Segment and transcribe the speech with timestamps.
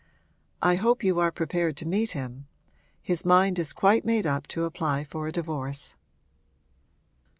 [0.63, 2.47] 'I hope you are prepared to meet him.
[3.03, 5.95] His mind is quite made up to apply for a divorce.'